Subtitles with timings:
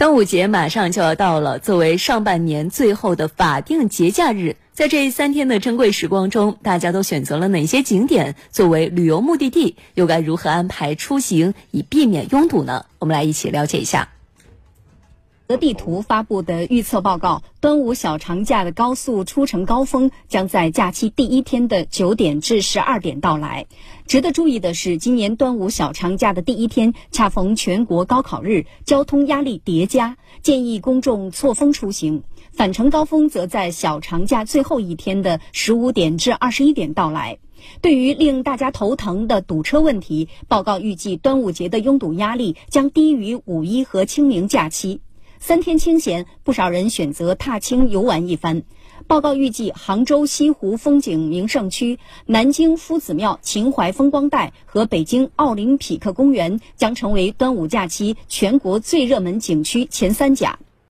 [0.00, 9.76] 端午节马上就要到了，作为上半年最后的法定节假日，在这三天的珍贵时光中，大家都选择了哪些景点作为旅游目的地？
[9.92, 12.86] 又该如何安排出行以避免拥堵呢？
[12.98, 14.08] 我们来一起了解一下。
[15.50, 23.66] 德地图发布的预测报告，端午小长假的高速出城高峰将在假期第一天的九点至十二点到来。
[24.06, 32.22] 值得注意的是，今年端午小长假的第一天恰逢全国高考日，交通压力叠加，建议公众错峰出行。
[32.52, 37.38] 返程高峰则在小长假最后一天的十五点至二十一点到来。
[37.80, 45.00] 对于令大家头疼的堵车问题，报告预计端午节的拥堵压力将低于五一和清明假期。
[45.42, 48.62] 三天清闲，不少人选择踏青游玩一番。
[49.06, 60.58] 报告预计，杭州西湖风景名胜区、南京夫子庙秦淮风光带和北京奥林匹克公园将成为端午假期全国最热门景区前三甲。